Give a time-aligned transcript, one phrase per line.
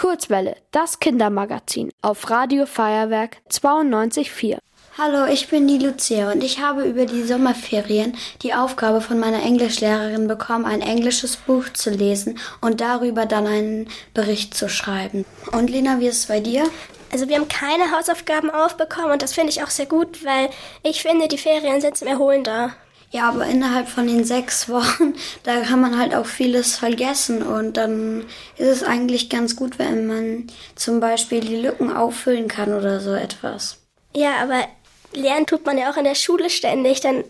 [0.00, 4.56] Kurzwelle, das Kindermagazin auf Radio Feuerwerk 92.4.
[4.96, 9.42] Hallo, ich bin die Lucia und ich habe über die Sommerferien die Aufgabe von meiner
[9.42, 15.26] Englischlehrerin bekommen, ein englisches Buch zu lesen und darüber dann einen Bericht zu schreiben.
[15.52, 16.64] Und Lena, wie ist es bei dir?
[17.12, 20.48] Also wir haben keine Hausaufgaben aufbekommen und das finde ich auch sehr gut, weil
[20.82, 22.72] ich finde, die Ferien sind zum Erholen da.
[23.12, 27.76] Ja, aber innerhalb von den sechs Wochen, da kann man halt auch vieles vergessen und
[27.76, 28.24] dann
[28.56, 33.12] ist es eigentlich ganz gut, wenn man zum Beispiel die Lücken auffüllen kann oder so
[33.12, 33.78] etwas.
[34.14, 34.64] Ja, aber
[35.12, 37.24] lernen tut man ja auch in der Schule ständig, dann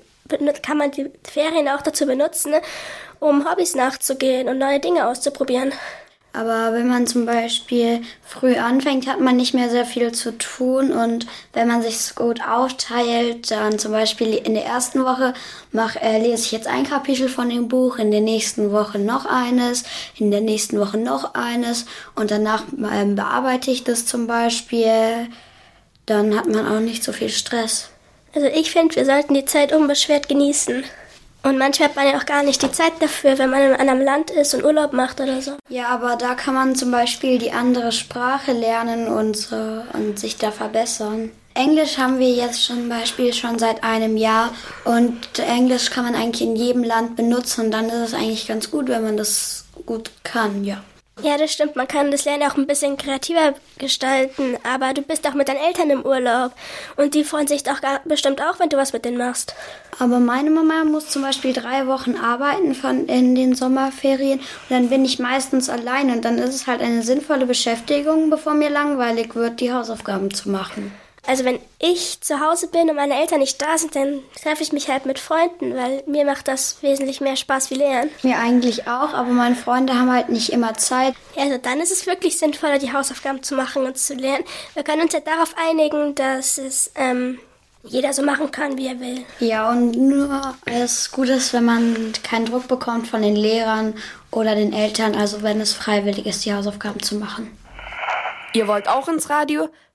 [0.62, 2.54] kann man die Ferien auch dazu benutzen,
[3.18, 5.72] um Hobbys nachzugehen und neue Dinge auszuprobieren.
[6.32, 10.92] Aber wenn man zum Beispiel früh anfängt, hat man nicht mehr sehr viel zu tun.
[10.92, 15.34] Und wenn man sich gut aufteilt, dann zum Beispiel in der ersten Woche
[15.72, 19.26] mach, äh, lese ich jetzt ein Kapitel von dem Buch, in der nächsten Woche noch
[19.26, 19.82] eines,
[20.16, 25.28] in der nächsten Woche noch eines und danach ähm, bearbeite ich das zum Beispiel.
[26.06, 27.88] Dann hat man auch nicht so viel Stress.
[28.34, 30.84] Also ich finde, wir sollten die Zeit unbeschwert genießen.
[31.42, 34.02] Und manchmal hat man ja auch gar nicht die Zeit dafür, wenn man in einem
[34.02, 35.52] Land ist und Urlaub macht oder so.
[35.68, 40.36] Ja, aber da kann man zum Beispiel die andere Sprache lernen und, so, und sich
[40.36, 41.30] da verbessern.
[41.54, 44.50] Englisch haben wir jetzt zum Beispiel schon seit einem Jahr
[44.84, 48.70] und Englisch kann man eigentlich in jedem Land benutzen und dann ist es eigentlich ganz
[48.70, 50.82] gut, wenn man das gut kann, ja.
[51.22, 51.76] Ja, das stimmt.
[51.76, 54.56] Man kann das Lernen auch ein bisschen kreativer gestalten.
[54.62, 56.52] Aber du bist auch mit deinen Eltern im Urlaub.
[56.96, 59.54] Und die freuen sich doch bestimmt auch, wenn du was mit denen machst.
[59.98, 64.38] Aber meine Mama muss zum Beispiel drei Wochen arbeiten von in den Sommerferien.
[64.38, 66.10] Und dann bin ich meistens allein.
[66.10, 70.50] Und dann ist es halt eine sinnvolle Beschäftigung, bevor mir langweilig wird, die Hausaufgaben zu
[70.50, 70.92] machen.
[71.30, 74.72] Also wenn ich zu Hause bin und meine Eltern nicht da sind, dann treffe ich
[74.72, 78.10] mich halt mit Freunden, weil mir macht das wesentlich mehr Spaß wie Lernen.
[78.24, 81.14] Mir eigentlich auch, aber meine Freunde haben halt nicht immer Zeit.
[81.36, 84.42] Ja, also dann ist es wirklich sinnvoller, die Hausaufgaben zu machen und zu lernen.
[84.74, 87.38] Wir können uns ja darauf einigen, dass es ähm,
[87.84, 89.24] jeder so machen kann, wie er will.
[89.38, 93.94] Ja, und nur es gut ist, wenn man keinen Druck bekommt von den Lehrern
[94.32, 97.56] oder den Eltern, also wenn es freiwillig ist, die Hausaufgaben zu machen.
[98.52, 99.68] Ihr wollt auch ins Radio?